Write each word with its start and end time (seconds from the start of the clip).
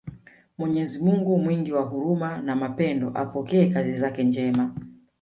Mwenyezi 0.57 0.99
Mungu 0.99 1.37
mwingi 1.39 1.71
wa 1.73 1.81
huruma 1.81 2.41
na 2.41 2.55
mapendo 2.55 3.09
apokee 3.15 3.67
kazi 3.69 3.97
zake 3.97 4.23
njema 4.23 4.73